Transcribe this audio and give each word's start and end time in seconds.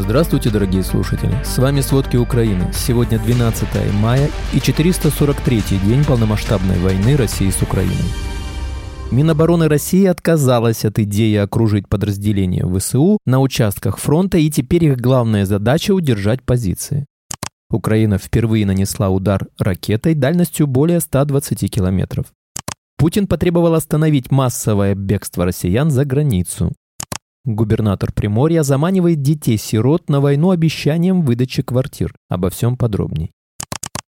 Здравствуйте, 0.00 0.48
дорогие 0.48 0.82
слушатели! 0.82 1.30
С 1.44 1.58
вами 1.58 1.82
«Сводки 1.82 2.16
Украины». 2.16 2.72
Сегодня 2.72 3.18
12 3.18 3.92
мая 4.00 4.30
и 4.54 4.56
443-й 4.56 5.76
день 5.86 6.04
полномасштабной 6.04 6.78
войны 6.78 7.18
России 7.18 7.50
с 7.50 7.60
Украиной. 7.60 7.94
Минобороны 9.10 9.68
России 9.68 10.06
отказалась 10.06 10.86
от 10.86 10.98
идеи 11.00 11.36
окружить 11.36 11.86
подразделения 11.86 12.66
ВСУ 12.66 13.18
на 13.26 13.40
участках 13.40 13.98
фронта, 13.98 14.38
и 14.38 14.48
теперь 14.48 14.86
их 14.86 14.96
главная 14.96 15.44
задача– 15.44 15.92
удержать 15.94 16.42
позиции. 16.42 17.04
Украина 17.70 18.16
впервые 18.16 18.64
нанесла 18.64 19.10
удар 19.10 19.48
ракетой 19.58 20.14
дальностью 20.14 20.66
более 20.66 21.00
120 21.00 21.70
километров. 21.70 22.24
Путин 22.96 23.26
потребовал 23.26 23.74
остановить 23.74 24.30
массовое 24.30 24.94
бегство 24.94 25.44
россиян 25.44 25.90
за 25.90 26.06
границу. 26.06 26.72
Губернатор 27.44 28.12
Приморья 28.12 28.62
заманивает 28.62 29.22
детей-сирот 29.22 30.08
на 30.08 30.20
войну 30.20 30.50
обещанием 30.50 31.22
выдачи 31.22 31.62
квартир. 31.62 32.14
Обо 32.28 32.50
всем 32.50 32.76
подробней. 32.76 33.32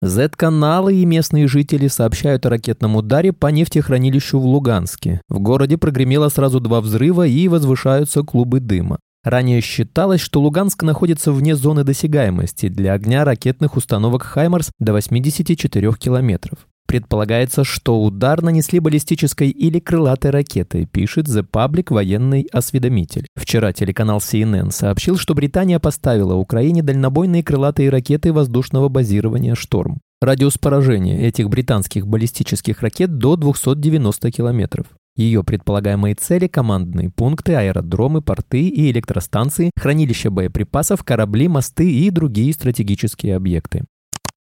Z-каналы 0.01 0.95
и 0.95 1.05
местные 1.05 1.47
жители 1.47 1.87
сообщают 1.87 2.47
о 2.47 2.49
ракетном 2.49 2.95
ударе 2.95 3.33
по 3.33 3.47
нефтехранилищу 3.47 4.39
в 4.39 4.45
Луганске. 4.45 5.21
В 5.29 5.39
городе 5.39 5.77
прогремело 5.77 6.29
сразу 6.29 6.59
два 6.59 6.81
взрыва 6.81 7.27
и 7.27 7.47
возвышаются 7.47 8.23
клубы 8.23 8.59
дыма. 8.59 8.97
Ранее 9.23 9.61
считалось, 9.61 10.19
что 10.19 10.41
Луганск 10.41 10.81
находится 10.81 11.31
вне 11.31 11.55
зоны 11.55 11.83
досягаемости 11.83 12.69
для 12.69 12.93
огня 12.93 13.23
ракетных 13.23 13.77
установок 13.77 14.23
«Хаймарс» 14.23 14.71
до 14.79 14.93
84 14.93 15.93
километров. 15.93 16.67
Предполагается, 16.91 17.63
что 17.63 18.03
удар 18.03 18.41
нанесли 18.41 18.81
баллистической 18.81 19.49
или 19.49 19.79
крылатой 19.79 20.31
ракетой, 20.31 20.85
пишет 20.85 21.25
The 21.25 21.47
Public 21.49 21.85
военный 21.93 22.49
осведомитель. 22.51 23.27
Вчера 23.33 23.71
телеканал 23.71 24.17
CNN 24.17 24.71
сообщил, 24.71 25.17
что 25.17 25.33
Британия 25.33 25.79
поставила 25.79 26.33
Украине 26.33 26.83
дальнобойные 26.83 27.43
крылатые 27.43 27.89
ракеты 27.89 28.33
воздушного 28.33 28.89
базирования 28.89 29.55
«Шторм». 29.55 30.01
Радиус 30.19 30.57
поражения 30.57 31.25
этих 31.25 31.47
британских 31.47 32.05
баллистических 32.05 32.81
ракет 32.81 33.17
до 33.17 33.37
290 33.37 34.29
километров. 34.29 34.87
Ее 35.15 35.45
предполагаемые 35.45 36.15
цели– 36.15 36.47
командные 36.49 37.09
пункты, 37.09 37.55
аэродромы, 37.55 38.21
порты 38.21 38.67
и 38.67 38.91
электростанции, 38.91 39.71
хранилища 39.79 40.29
боеприпасов, 40.29 41.05
корабли, 41.05 41.47
мосты 41.47 41.89
и 41.89 42.09
другие 42.09 42.51
стратегические 42.51 43.37
объекты. 43.37 43.85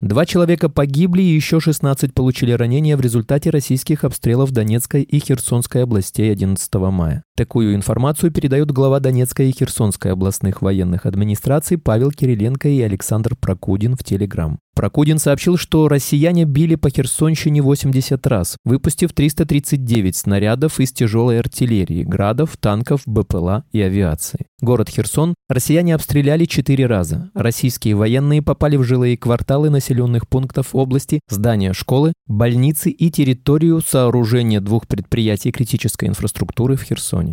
Два 0.01 0.25
человека 0.25 0.67
погибли 0.67 1.21
и 1.21 1.35
еще 1.35 1.59
16 1.59 2.13
получили 2.15 2.51
ранения 2.53 2.97
в 2.97 3.01
результате 3.01 3.51
российских 3.51 4.03
обстрелов 4.03 4.51
Донецкой 4.51 5.03
и 5.03 5.19
Херсонской 5.19 5.83
областей 5.83 6.31
11 6.31 6.73
мая. 6.75 7.23
Такую 7.41 7.73
информацию 7.73 8.29
передают 8.29 8.69
глава 8.69 8.99
Донецкой 8.99 9.49
и 9.49 9.51
Херсонской 9.51 10.11
областных 10.11 10.61
военных 10.61 11.07
администраций 11.07 11.79
Павел 11.79 12.11
Кириленко 12.11 12.69
и 12.69 12.79
Александр 12.81 13.35
Прокудин 13.35 13.95
в 13.95 14.03
Телеграм. 14.03 14.59
Прокудин 14.75 15.17
сообщил, 15.17 15.57
что 15.57 15.87
россияне 15.89 16.45
били 16.45 16.75
по 16.75 16.89
Херсонщине 16.89 17.61
80 17.61 18.25
раз, 18.27 18.57
выпустив 18.63 19.11
339 19.11 20.15
снарядов 20.15 20.79
из 20.79 20.93
тяжелой 20.93 21.39
артиллерии, 21.39 22.03
градов, 22.03 22.55
танков, 22.57 23.01
БПЛА 23.05 23.65
и 23.71 23.81
авиации. 23.81 24.45
Город 24.61 24.89
Херсон 24.89 25.35
россияне 25.49 25.93
обстреляли 25.95 26.45
4 26.45 26.85
раза. 26.85 27.31
Российские 27.33 27.95
военные 27.95 28.41
попали 28.41 28.77
в 28.77 28.83
жилые 28.83 29.17
кварталы 29.17 29.69
населенных 29.69 30.29
пунктов 30.29 30.73
области, 30.73 31.19
здания 31.27 31.73
школы, 31.73 32.13
больницы 32.27 32.91
и 32.91 33.11
территорию 33.11 33.81
сооружения 33.81 34.61
двух 34.61 34.87
предприятий 34.87 35.51
критической 35.51 36.07
инфраструктуры 36.07 36.77
в 36.77 36.83
Херсоне. 36.83 37.30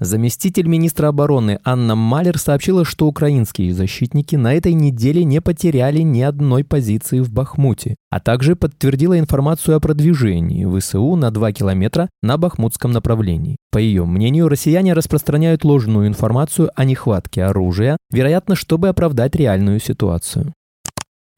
Заместитель 0.00 0.66
министра 0.66 1.08
обороны 1.08 1.60
Анна 1.64 1.94
Малер 1.94 2.38
сообщила, 2.38 2.84
что 2.84 3.06
украинские 3.06 3.72
защитники 3.72 4.34
на 4.34 4.54
этой 4.54 4.72
неделе 4.72 5.22
не 5.22 5.40
потеряли 5.40 6.00
ни 6.00 6.22
одной 6.22 6.64
позиции 6.64 7.20
в 7.20 7.30
Бахмуте, 7.30 7.94
а 8.10 8.18
также 8.18 8.56
подтвердила 8.56 9.18
информацию 9.18 9.76
о 9.76 9.80
продвижении 9.80 10.66
ВСУ 10.78 11.14
на 11.14 11.30
2 11.30 11.52
километра 11.52 12.08
на 12.22 12.36
бахмутском 12.36 12.90
направлении. 12.90 13.58
По 13.70 13.78
ее 13.78 14.04
мнению, 14.04 14.48
россияне 14.48 14.92
распространяют 14.92 15.62
ложную 15.64 16.08
информацию 16.08 16.70
о 16.74 16.84
нехватке 16.84 17.44
оружия, 17.44 17.96
вероятно, 18.10 18.56
чтобы 18.56 18.88
оправдать 18.88 19.36
реальную 19.36 19.78
ситуацию. 19.78 20.52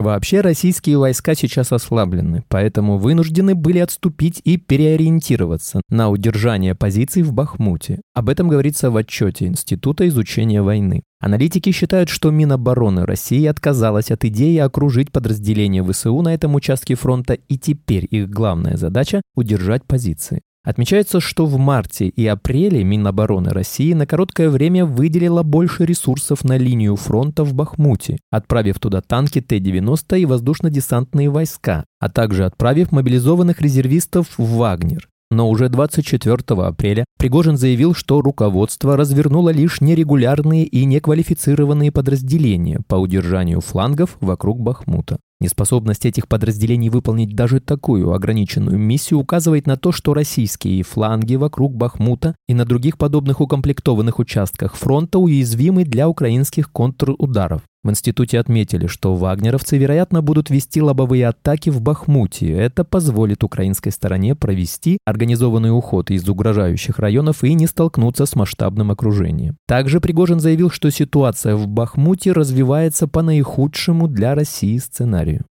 Вообще 0.05 0.41
российские 0.41 0.99
войска 0.99 1.33
сейчас 1.33 1.71
ослаблены, 1.71 2.43
поэтому 2.47 2.99
вынуждены 2.99 3.55
были 3.55 3.79
отступить 3.79 4.39
и 4.43 4.57
переориентироваться 4.57 5.81
на 5.89 6.11
удержание 6.11 6.75
позиций 6.75 7.23
в 7.23 7.33
Бахмуте. 7.33 8.01
Об 8.13 8.29
этом 8.29 8.47
говорится 8.47 8.91
в 8.91 8.97
отчете 8.97 9.47
Института 9.47 10.07
изучения 10.07 10.61
войны. 10.61 11.01
Аналитики 11.19 11.71
считают, 11.71 12.09
что 12.09 12.29
Минобороны 12.29 13.07
России 13.07 13.47
отказалась 13.47 14.11
от 14.11 14.25
идеи 14.25 14.57
окружить 14.57 15.11
подразделения 15.11 15.83
ВСУ 15.83 16.21
на 16.21 16.35
этом 16.35 16.53
участке 16.53 16.93
фронта, 16.93 17.33
и 17.33 17.57
теперь 17.57 18.07
их 18.11 18.29
главная 18.29 18.77
задача– 18.77 19.23
удержать 19.35 19.85
позиции. 19.85 20.43
Отмечается, 20.65 21.19
что 21.19 21.45
в 21.45 21.59
марте 21.59 22.07
и 22.07 22.25
апреле 22.25 22.83
Минобороны 22.83 23.51
России 23.51 23.93
на 23.93 24.07
короткое 24.07 24.49
время 24.49 24.83
выделила 24.83 25.43
больше 25.43 25.85
ресурсов 25.85 26.43
на 26.43 26.57
линию 26.57 26.95
фронта 26.95 27.43
в 27.43 27.53
Бахмуте, 27.53 28.17
отправив 28.31 28.79
туда 28.79 29.01
танки 29.01 29.41
Т-90 29.41 30.19
и 30.19 30.25
воздушно-десантные 30.25 31.29
войска, 31.29 31.85
а 31.99 32.09
также 32.09 32.45
отправив 32.45 32.91
мобилизованных 32.91 33.61
резервистов 33.61 34.39
в 34.39 34.55
Вагнер. 34.55 35.07
Но 35.29 35.49
уже 35.49 35.69
24 35.69 36.35
апреля 36.63 37.05
Пригожин 37.19 37.57
заявил, 37.57 37.93
что 37.93 38.21
руководство 38.21 38.97
развернуло 38.97 39.49
лишь 39.49 39.81
нерегулярные 39.81 40.65
и 40.65 40.85
неквалифицированные 40.85 41.91
подразделения 41.91 42.79
по 42.87 42.95
удержанию 42.95 43.61
флангов 43.61 44.17
вокруг 44.19 44.61
Бахмута. 44.61 45.17
Неспособность 45.41 46.05
этих 46.05 46.29
подразделений 46.29 46.89
выполнить 46.89 47.35
даже 47.35 47.59
такую 47.59 48.13
ограниченную 48.13 48.77
миссию 48.77 49.19
указывает 49.19 49.67
на 49.67 49.75
то, 49.75 49.91
что 49.91 50.13
российские 50.13 50.83
фланги 50.83 51.35
вокруг 51.35 51.75
Бахмута 51.75 52.35
и 52.47 52.53
на 52.53 52.63
других 52.63 52.97
подобных 52.97 53.41
укомплектованных 53.41 54.19
участках 54.19 54.75
фронта 54.75 55.19
уязвимы 55.19 55.83
для 55.83 56.07
украинских 56.07 56.71
контрударов. 56.71 57.63
В 57.85 57.89
институте 57.91 58.39
отметили, 58.39 58.87
что 58.87 59.13
вагнеровцы, 59.13 59.77
вероятно, 59.77 60.23
будут 60.23 60.49
вести 60.49 60.81
лобовые 60.81 61.27
атаки 61.27 61.69
в 61.69 61.81
Бахмуте. 61.83 62.51
Это 62.51 62.83
позволит 62.83 63.43
украинской 63.43 63.91
стороне 63.91 64.33
провести 64.33 64.97
организованный 65.05 65.69
уход 65.69 66.09
из 66.09 66.27
угрожающих 66.27 66.97
районов 66.97 67.43
и 67.43 67.53
не 67.53 67.67
столкнуться 67.67 68.25
с 68.25 68.35
масштабным 68.35 68.89
окружением. 68.89 69.57
Также 69.67 70.01
Пригожин 70.01 70.39
заявил, 70.39 70.71
что 70.71 70.89
ситуация 70.89 71.55
в 71.55 71.67
Бахмуте 71.67 72.31
развивается 72.31 73.07
по 73.07 73.21
наихудшему 73.21 74.07
для 74.07 74.33
России 74.33 74.79
сценарию. 74.79 75.45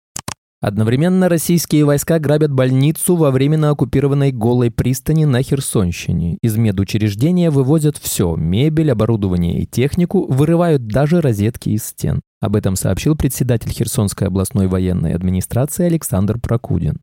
Одновременно 0.61 1.27
российские 1.27 1.85
войска 1.85 2.19
грабят 2.19 2.51
больницу 2.51 3.15
во 3.15 3.31
временно 3.31 3.71
оккупированной 3.71 4.31
голой 4.31 4.69
пристани 4.69 5.25
на 5.25 5.41
Херсонщине. 5.41 6.37
Из 6.43 6.55
медучреждения 6.55 7.49
вывозят 7.49 7.97
все– 7.97 8.35
мебель, 8.37 8.91
оборудование 8.91 9.59
и 9.59 9.65
технику, 9.65 10.31
вырывают 10.31 10.85
даже 10.85 11.19
розетки 11.19 11.69
из 11.69 11.85
стен. 11.85 12.21
Об 12.41 12.55
этом 12.55 12.75
сообщил 12.75 13.15
председатель 13.15 13.71
Херсонской 13.71 14.27
областной 14.27 14.67
военной 14.67 15.15
администрации 15.15 15.87
Александр 15.87 16.39
Прокудин. 16.39 16.99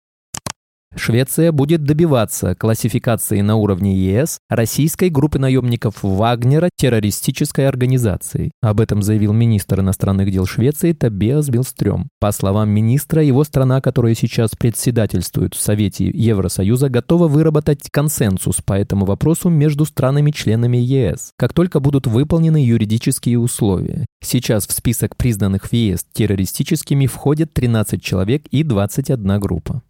Швеция 0.98 1.52
будет 1.52 1.84
добиваться 1.84 2.54
классификации 2.54 3.40
на 3.40 3.56
уровне 3.56 3.96
ЕС 3.96 4.38
российской 4.48 5.08
группы 5.08 5.38
наемников 5.38 6.02
Вагнера 6.02 6.70
террористической 6.76 7.68
организацией. 7.68 8.50
Об 8.60 8.80
этом 8.80 9.02
заявил 9.02 9.32
министр 9.32 9.80
иностранных 9.80 10.30
дел 10.30 10.46
Швеции 10.46 10.92
Табиас 10.92 11.48
Билстрём. 11.48 12.08
По 12.20 12.32
словам 12.32 12.70
министра, 12.70 13.22
его 13.22 13.44
страна, 13.44 13.80
которая 13.80 14.14
сейчас 14.14 14.50
председательствует 14.58 15.54
в 15.54 15.60
Совете 15.60 16.08
Евросоюза, 16.08 16.88
готова 16.88 17.28
выработать 17.28 17.88
консенсус 17.90 18.60
по 18.60 18.74
этому 18.74 19.06
вопросу 19.06 19.48
между 19.48 19.84
странами-членами 19.84 20.76
ЕС, 20.76 21.30
как 21.38 21.52
только 21.52 21.80
будут 21.80 22.06
выполнены 22.06 22.58
юридические 22.58 23.38
условия. 23.38 24.04
Сейчас 24.22 24.66
в 24.66 24.72
список 24.72 25.16
признанных 25.16 25.64
в 25.66 25.72
ЕС 25.72 26.04
террористическими 26.12 27.06
входят 27.06 27.52
13 27.52 28.02
человек 28.02 28.46
и 28.50 28.62
21 28.62 29.40
группа. 29.40 29.82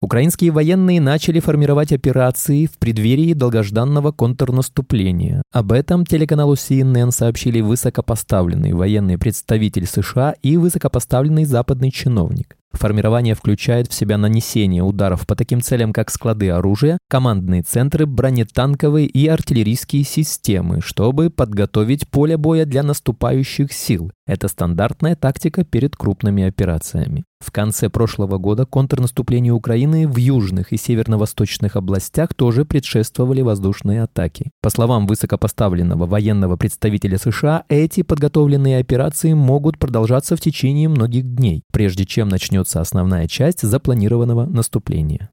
Украинские 0.00 0.52
военные 0.52 1.00
начали 1.00 1.40
формировать 1.40 1.92
операции 1.92 2.66
в 2.66 2.78
преддверии 2.78 3.32
долгожданного 3.32 4.12
контрнаступления. 4.12 5.42
Об 5.52 5.72
этом 5.72 6.06
телеканалу 6.06 6.54
CNN 6.54 7.10
сообщили 7.10 7.60
высокопоставленный 7.60 8.74
военный 8.74 9.18
представитель 9.18 9.86
США 9.86 10.36
и 10.40 10.56
высокопоставленный 10.56 11.44
западный 11.44 11.90
чиновник. 11.90 12.56
Формирование 12.72 13.34
включает 13.34 13.88
в 13.88 13.94
себя 13.94 14.18
нанесение 14.18 14.82
ударов 14.82 15.26
по 15.26 15.34
таким 15.34 15.60
целям, 15.60 15.92
как 15.92 16.10
склады 16.10 16.50
оружия, 16.50 16.98
командные 17.08 17.62
центры, 17.62 18.06
бронетанковые 18.06 19.06
и 19.06 19.26
артиллерийские 19.26 20.04
системы, 20.04 20.80
чтобы 20.80 21.30
подготовить 21.30 22.08
поле 22.08 22.36
боя 22.36 22.66
для 22.66 22.82
наступающих 22.82 23.72
сил. 23.72 24.12
Это 24.26 24.46
стандартная 24.48 25.16
тактика 25.16 25.64
перед 25.64 25.96
крупными 25.96 26.44
операциями. 26.44 27.24
В 27.40 27.52
конце 27.52 27.88
прошлого 27.88 28.36
года 28.36 28.66
контрнаступлению 28.66 29.54
Украины 29.54 30.08
в 30.08 30.16
южных 30.16 30.72
и 30.72 30.76
северно-восточных 30.76 31.76
областях 31.76 32.34
тоже 32.34 32.64
предшествовали 32.64 33.42
воздушные 33.42 34.02
атаки. 34.02 34.50
По 34.60 34.70
словам 34.70 35.06
высокопоставленного 35.06 36.06
военного 36.06 36.56
представителя 36.56 37.16
США, 37.16 37.64
эти 37.68 38.02
подготовленные 38.02 38.78
операции 38.80 39.32
могут 39.34 39.78
продолжаться 39.78 40.36
в 40.36 40.40
течение 40.40 40.88
многих 40.88 41.32
дней, 41.32 41.62
прежде 41.72 42.04
чем 42.04 42.28
начнется 42.58 42.80
основная 42.80 43.28
часть 43.28 43.62
запланированного 43.62 44.46
наступления. 44.46 45.30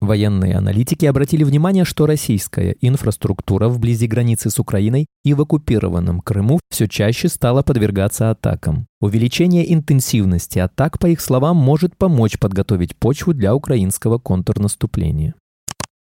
Военные 0.00 0.56
аналитики 0.56 1.06
обратили 1.06 1.44
внимание, 1.44 1.84
что 1.84 2.06
российская 2.06 2.76
инфраструктура 2.80 3.68
вблизи 3.68 4.06
границы 4.06 4.50
с 4.50 4.58
Украиной 4.58 5.06
и 5.24 5.34
в 5.34 5.40
оккупированном 5.40 6.20
Крыму 6.20 6.60
все 6.70 6.86
чаще 6.86 7.28
стала 7.28 7.62
подвергаться 7.62 8.30
атакам. 8.30 8.86
Увеличение 9.00 9.72
интенсивности 9.72 10.58
атак, 10.58 10.98
по 10.98 11.06
их 11.06 11.20
словам, 11.20 11.56
может 11.56 11.96
помочь 11.96 12.38
подготовить 12.38 12.96
почву 12.96 13.34
для 13.34 13.54
украинского 13.54 14.18
контрнаступления. 14.18 15.34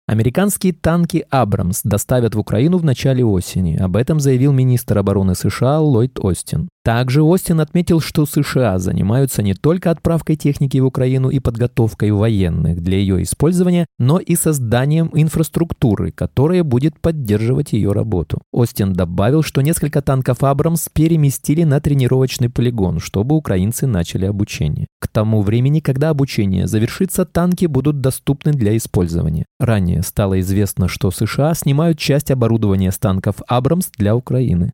Американские 0.08 0.72
танки 0.72 1.26
«Абрамс» 1.30 1.80
доставят 1.82 2.36
в 2.36 2.38
Украину 2.38 2.78
в 2.78 2.84
начале 2.84 3.24
осени. 3.24 3.76
Об 3.76 3.96
этом 3.96 4.20
заявил 4.20 4.52
министр 4.52 4.98
обороны 4.98 5.34
США 5.34 5.80
Ллойд 5.80 6.20
Остин. 6.20 6.68
Также 6.86 7.20
Остин 7.20 7.58
отметил, 7.58 7.98
что 7.98 8.26
США 8.26 8.78
занимаются 8.78 9.42
не 9.42 9.54
только 9.54 9.90
отправкой 9.90 10.36
техники 10.36 10.78
в 10.78 10.86
Украину 10.86 11.30
и 11.30 11.40
подготовкой 11.40 12.12
военных 12.12 12.80
для 12.80 12.98
ее 12.98 13.24
использования, 13.24 13.86
но 13.98 14.20
и 14.20 14.36
созданием 14.36 15.10
инфраструктуры, 15.12 16.12
которая 16.12 16.62
будет 16.62 17.00
поддерживать 17.00 17.72
ее 17.72 17.90
работу. 17.90 18.40
Остин 18.52 18.92
добавил, 18.92 19.42
что 19.42 19.62
несколько 19.62 20.00
танков 20.00 20.44
«Абрамс» 20.44 20.88
переместили 20.92 21.64
на 21.64 21.80
тренировочный 21.80 22.50
полигон, 22.50 23.00
чтобы 23.00 23.34
украинцы 23.34 23.88
начали 23.88 24.26
обучение. 24.26 24.86
К 25.00 25.08
тому 25.08 25.42
времени, 25.42 25.80
когда 25.80 26.10
обучение 26.10 26.68
завершится, 26.68 27.24
танки 27.24 27.66
будут 27.66 28.00
доступны 28.00 28.52
для 28.52 28.76
использования. 28.76 29.46
Ранее 29.58 30.02
стало 30.02 30.38
известно, 30.38 30.86
что 30.86 31.10
США 31.10 31.52
снимают 31.54 31.98
часть 31.98 32.30
оборудования 32.30 32.92
с 32.92 32.98
танков 32.98 33.42
«Абрамс» 33.48 33.88
для 33.98 34.14
Украины. 34.14 34.70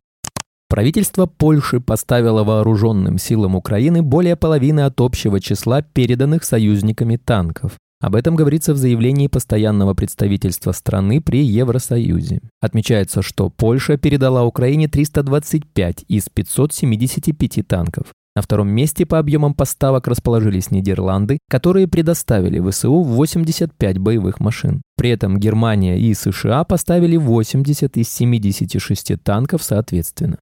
Правительство 0.73 1.27
Польши 1.27 1.79
поставило 1.79 2.43
вооруженным 2.43 3.19
силам 3.19 3.55
Украины 3.55 4.01
более 4.01 4.35
половины 4.35 4.79
от 4.79 4.99
общего 5.01 5.39
числа 5.39 5.83
переданных 5.83 6.43
союзниками 6.43 7.17
танков. 7.17 7.73
Об 8.01 8.15
этом 8.15 8.35
говорится 8.35 8.73
в 8.73 8.77
заявлении 8.77 9.27
постоянного 9.27 9.93
представительства 9.93 10.71
страны 10.71 11.21
при 11.21 11.43
Евросоюзе. 11.43 12.41
Отмечается, 12.59 13.21
что 13.21 13.51
Польша 13.51 13.97
передала 13.97 14.45
Украине 14.45 14.87
325 14.87 16.05
из 16.07 16.27
575 16.29 17.67
танков. 17.67 18.07
На 18.35 18.41
втором 18.41 18.67
месте 18.69 19.05
по 19.05 19.19
объемам 19.19 19.53
поставок 19.53 20.07
расположились 20.07 20.71
Нидерланды, 20.71 21.37
которые 21.51 21.87
предоставили 21.87 22.59
ВСУ 22.67 23.03
85 23.03 23.99
боевых 23.99 24.39
машин. 24.39 24.81
При 24.97 25.11
этом 25.11 25.37
Германия 25.37 25.99
и 25.99 26.15
США 26.15 26.63
поставили 26.63 27.15
80 27.15 27.95
из 27.95 28.09
76 28.09 29.21
танков 29.23 29.61
соответственно. 29.61 30.39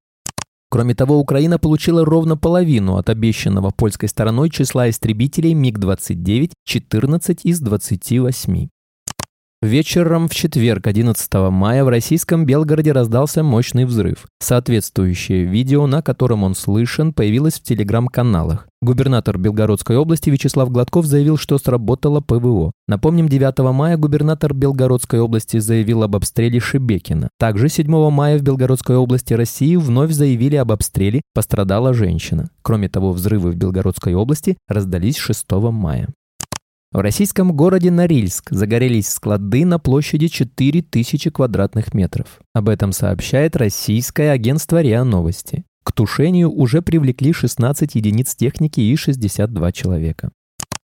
Кроме 0.71 0.95
того, 0.95 1.19
Украина 1.19 1.59
получила 1.59 2.05
ровно 2.05 2.37
половину 2.37 2.95
от 2.95 3.09
обещанного 3.09 3.71
польской 3.71 4.07
стороной 4.07 4.49
числа 4.49 4.89
истребителей 4.89 5.53
МиГ-29, 5.53 6.53
14 6.63 7.43
из 7.43 7.59
28. 7.59 8.69
Вечером 9.61 10.27
в 10.27 10.33
четверг, 10.33 10.87
11 10.87 11.31
мая, 11.51 11.83
в 11.83 11.89
российском 11.89 12.47
Белгороде 12.47 12.93
раздался 12.93 13.43
мощный 13.43 13.85
взрыв. 13.85 14.25
Соответствующее 14.39 15.45
видео, 15.45 15.85
на 15.85 16.01
котором 16.01 16.41
он 16.43 16.55
слышен, 16.55 17.13
появилось 17.13 17.59
в 17.59 17.63
телеграм-каналах. 17.63 18.67
Губернатор 18.81 19.37
Белгородской 19.37 19.97
области 19.97 20.31
Вячеслав 20.31 20.71
Гладков 20.71 21.05
заявил, 21.05 21.37
что 21.37 21.59
сработало 21.59 22.21
ПВО. 22.21 22.71
Напомним, 22.87 23.29
9 23.29 23.59
мая 23.71 23.97
губернатор 23.97 24.55
Белгородской 24.55 25.19
области 25.19 25.59
заявил 25.59 26.01
об 26.01 26.15
обстреле 26.15 26.59
Шебекина. 26.59 27.29
Также 27.37 27.69
7 27.69 28.09
мая 28.09 28.39
в 28.39 28.41
Белгородской 28.41 28.95
области 28.95 29.35
России 29.35 29.75
вновь 29.75 30.09
заявили 30.09 30.55
об 30.55 30.71
обстреле, 30.71 31.21
пострадала 31.35 31.93
женщина. 31.93 32.49
Кроме 32.63 32.89
того, 32.89 33.11
взрывы 33.11 33.51
в 33.51 33.57
Белгородской 33.57 34.15
области 34.15 34.57
раздались 34.67 35.17
6 35.17 35.45
мая. 35.51 36.07
В 36.93 36.99
российском 36.99 37.53
городе 37.53 37.89
Норильск 37.89 38.49
загорелись 38.51 39.07
склады 39.07 39.65
на 39.65 39.79
площади 39.79 40.27
4000 40.27 41.29
квадратных 41.29 41.93
метров. 41.93 42.41
Об 42.53 42.67
этом 42.67 42.91
сообщает 42.91 43.55
российское 43.55 44.31
агентство 44.31 44.81
РИА 44.81 45.05
Новости. 45.05 45.63
К 45.85 45.93
тушению 45.93 46.51
уже 46.51 46.81
привлекли 46.81 47.31
16 47.31 47.95
единиц 47.95 48.35
техники 48.35 48.81
и 48.81 48.93
62 48.97 49.71
человека. 49.71 50.31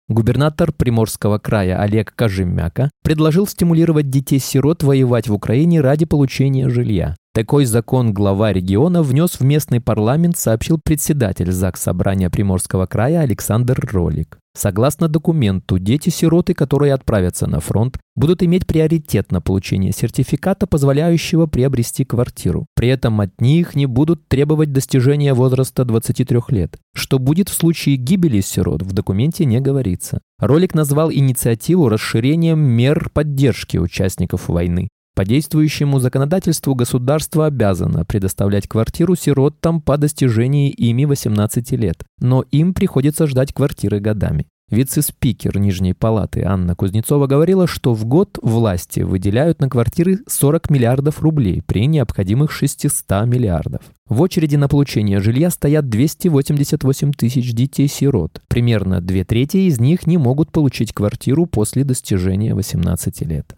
Губернатор 0.09 0.73
Приморского 0.73 1.39
края 1.39 1.79
Олег 1.79 2.15
Кожемяка 2.15 2.91
предложил 3.05 3.47
стимулировать 3.47 4.09
детей-сирот 4.09 4.83
воевать 4.83 5.29
в 5.29 5.35
Украине 5.35 5.83
ради 5.83 6.06
получения 6.06 6.71
жилья. 6.71 7.17
Такой 7.35 7.67
закон 7.67 8.15
глава 8.15 8.50
региона 8.55 9.03
внес 9.03 9.38
в 9.38 9.45
местный 9.45 9.83
парламент, 9.83 10.38
сообщил 10.38 10.81
председатель 10.83 11.53
ЗАГС 11.53 11.83
Собрания 11.83 12.31
Приморского 12.31 12.87
края 12.87 13.21
Александр 13.21 13.79
Ролик. 13.93 14.38
Согласно 14.54 15.08
документу, 15.08 15.78
дети-сироты, 15.78 16.52
которые 16.52 16.93
отправятся 16.93 17.46
на 17.46 17.60
фронт, 17.60 17.99
будут 18.14 18.43
иметь 18.43 18.66
приоритет 18.66 19.32
на 19.32 19.40
получение 19.40 19.93
сертификата, 19.93 20.66
позволяющего 20.66 21.46
приобрести 21.46 22.04
квартиру. 22.04 22.66
При 22.75 22.88
этом 22.88 23.20
от 23.22 23.40
них 23.40 23.75
не 23.75 23.87
будут 23.87 24.28
требовать 24.28 24.70
достижения 24.72 25.32
возраста 25.32 25.87
23 25.87 26.40
лет. 26.49 26.76
Что 26.94 27.19
будет 27.19 27.49
в 27.49 27.54
случае 27.54 27.96
гибели 27.96 28.40
сирот, 28.40 28.82
в 28.82 28.93
документе 28.93 29.46
не 29.46 29.58
говорится. 29.58 30.20
Ролик 30.38 30.75
назвал 30.75 31.10
инициативу 31.10 31.88
расширением 31.88 32.58
мер 32.58 33.08
поддержки 33.14 33.78
участников 33.78 34.49
войны. 34.49 34.88
По 35.14 35.26
действующему 35.26 35.99
законодательству 35.99 36.75
государство 36.75 37.47
обязано 37.47 38.06
предоставлять 38.06 38.67
квартиру 38.67 39.14
сиротам 39.14 39.82
по 39.82 39.99
достижении 39.99 40.70
ими 40.70 41.05
18 41.05 41.73
лет, 41.73 42.03
но 42.19 42.44
им 42.50 42.73
приходится 42.73 43.26
ждать 43.26 43.53
квартиры 43.53 44.00
годами. 44.00 44.47
Вице-спикер 44.70 45.59
Нижней 45.59 45.93
палаты 45.93 46.44
Анна 46.44 46.75
Кузнецова 46.75 47.26
говорила, 47.26 47.67
что 47.67 47.93
в 47.93 48.06
год 48.06 48.38
власти 48.41 49.00
выделяют 49.00 49.61
на 49.61 49.69
квартиры 49.69 50.20
40 50.26 50.70
миллиардов 50.70 51.20
рублей 51.20 51.61
при 51.61 51.85
необходимых 51.87 52.50
600 52.50 53.26
миллиардов. 53.26 53.82
В 54.09 54.23
очереди 54.23 54.56
на 54.56 54.69
получение 54.69 55.20
жилья 55.20 55.50
стоят 55.50 55.91
288 55.91 57.12
тысяч 57.12 57.53
детей-сирот. 57.53 58.41
Примерно 58.49 59.03
две 59.03 59.26
трети 59.26 59.59
из 59.59 59.79
них 59.79 60.06
не 60.06 60.17
могут 60.17 60.50
получить 60.50 60.94
квартиру 60.94 61.44
после 61.44 61.85
достижения 61.85 62.55
18 62.55 63.20
лет. 63.26 63.55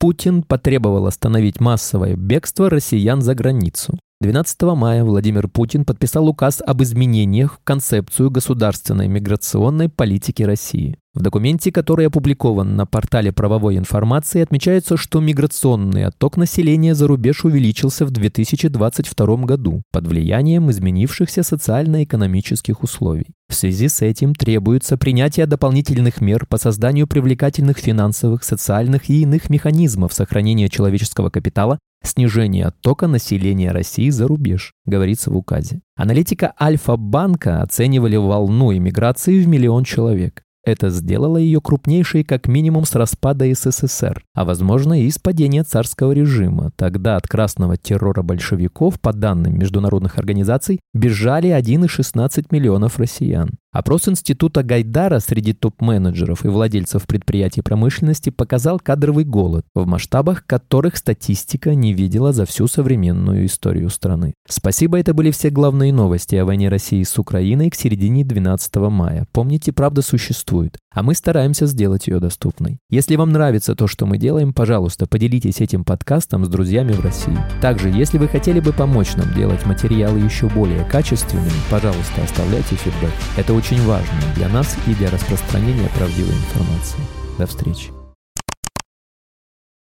Путин 0.00 0.42
потребовал 0.42 1.06
остановить 1.06 1.60
массовое 1.60 2.16
бегство 2.16 2.70
россиян 2.70 3.20
за 3.20 3.34
границу. 3.34 3.98
12 4.22 4.62
мая 4.74 5.04
Владимир 5.04 5.46
Путин 5.46 5.84
подписал 5.84 6.26
указ 6.26 6.62
об 6.66 6.82
изменениях 6.82 7.56
в 7.56 7.64
концепцию 7.64 8.30
государственной 8.30 9.08
миграционной 9.08 9.90
политики 9.90 10.42
России. 10.42 10.96
В 11.12 11.22
документе, 11.22 11.72
который 11.72 12.06
опубликован 12.06 12.76
на 12.76 12.86
портале 12.86 13.32
правовой 13.32 13.76
информации, 13.76 14.42
отмечается, 14.42 14.96
что 14.96 15.18
миграционный 15.20 16.04
отток 16.04 16.36
населения 16.36 16.94
за 16.94 17.08
рубеж 17.08 17.44
увеличился 17.44 18.06
в 18.06 18.12
2022 18.12 19.36
году 19.38 19.82
под 19.90 20.06
влиянием 20.06 20.70
изменившихся 20.70 21.42
социально-экономических 21.42 22.84
условий. 22.84 23.26
В 23.48 23.54
связи 23.54 23.88
с 23.88 24.02
этим 24.02 24.36
требуется 24.36 24.96
принятие 24.96 25.46
дополнительных 25.46 26.20
мер 26.20 26.46
по 26.46 26.58
созданию 26.58 27.08
привлекательных 27.08 27.78
финансовых, 27.78 28.44
социальных 28.44 29.10
и 29.10 29.22
иных 29.22 29.50
механизмов 29.50 30.12
сохранения 30.12 30.68
человеческого 30.68 31.28
капитала 31.30 31.80
снижение 32.04 32.66
оттока 32.66 33.08
населения 33.08 33.72
России 33.72 34.10
за 34.10 34.28
рубеж, 34.28 34.74
говорится 34.86 35.32
в 35.32 35.36
указе. 35.36 35.80
Аналитика 35.96 36.54
Альфа-банка 36.58 37.62
оценивали 37.62 38.16
волну 38.16 38.72
иммиграции 38.72 39.42
в 39.42 39.48
миллион 39.48 39.82
человек. 39.82 40.44
Это 40.64 40.90
сделало 40.90 41.38
ее 41.38 41.60
крупнейшей 41.60 42.22
как 42.22 42.46
минимум 42.46 42.84
с 42.84 42.94
распада 42.94 43.46
СССР, 43.52 44.22
а 44.34 44.44
возможно 44.44 45.00
и 45.02 45.10
с 45.10 45.18
падения 45.18 45.62
царского 45.62 46.12
режима. 46.12 46.70
Тогда 46.76 47.16
от 47.16 47.26
красного 47.26 47.76
террора 47.76 48.22
большевиков, 48.22 49.00
по 49.00 49.12
данным 49.12 49.58
международных 49.58 50.18
организаций, 50.18 50.80
бежали 50.92 51.50
1,16 51.50 52.46
миллионов 52.50 52.98
россиян. 52.98 53.59
Опрос 53.72 54.08
Института 54.08 54.64
Гайдара 54.64 55.20
среди 55.20 55.52
топ-менеджеров 55.52 56.44
и 56.44 56.48
владельцев 56.48 57.06
предприятий 57.06 57.62
промышленности 57.62 58.30
показал 58.30 58.80
кадровый 58.80 59.24
голод, 59.24 59.64
в 59.76 59.86
масштабах 59.86 60.44
которых 60.44 60.96
статистика 60.96 61.76
не 61.76 61.92
видела 61.92 62.32
за 62.32 62.46
всю 62.46 62.66
современную 62.66 63.46
историю 63.46 63.88
страны. 63.90 64.34
Спасибо, 64.48 64.98
это 64.98 65.14
были 65.14 65.30
все 65.30 65.50
главные 65.50 65.92
новости 65.92 66.34
о 66.34 66.46
войне 66.46 66.68
России 66.68 67.04
с 67.04 67.16
Украиной 67.16 67.70
к 67.70 67.76
середине 67.76 68.24
12 68.24 68.74
мая. 68.90 69.28
Помните, 69.30 69.72
правда 69.72 70.02
существует, 70.02 70.76
а 70.92 71.04
мы 71.04 71.14
стараемся 71.14 71.66
сделать 71.66 72.08
ее 72.08 72.18
доступной. 72.18 72.78
Если 72.90 73.14
вам 73.14 73.30
нравится 73.30 73.76
то, 73.76 73.86
что 73.86 74.04
мы 74.04 74.18
делаем, 74.18 74.52
пожалуйста, 74.52 75.06
поделитесь 75.06 75.60
этим 75.60 75.84
подкастом 75.84 76.44
с 76.44 76.48
друзьями 76.48 76.90
в 76.90 77.00
России. 77.02 77.38
Также, 77.62 77.88
если 77.88 78.18
вы 78.18 78.26
хотели 78.26 78.58
бы 78.58 78.72
помочь 78.72 79.14
нам 79.14 79.32
делать 79.32 79.64
материалы 79.64 80.18
еще 80.18 80.48
более 80.48 80.84
качественными, 80.86 81.52
пожалуйста, 81.70 82.24
оставляйте 82.24 82.74
фидбэк. 82.74 83.12
Это 83.36 83.59
очень 83.60 83.84
важно 83.84 84.14
для 84.34 84.48
нас 84.48 84.74
и 84.86 84.94
для 84.94 85.10
распространения 85.10 85.90
правдивой 85.94 86.32
информации. 86.32 86.98
До 87.38 87.46
встречи. 87.46 87.99